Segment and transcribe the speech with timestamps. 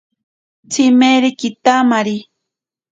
[0.69, 2.15] Tsimeri kitamari.